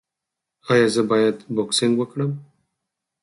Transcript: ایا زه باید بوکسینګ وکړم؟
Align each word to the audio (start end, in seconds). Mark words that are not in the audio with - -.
ایا 0.71 0.87
زه 0.95 1.01
باید 1.11 1.37
بوکسینګ 1.55 1.95
وکړم؟ 1.97 2.31